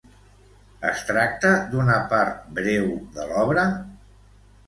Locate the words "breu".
2.59-2.89